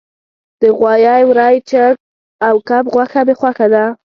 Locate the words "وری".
1.29-1.55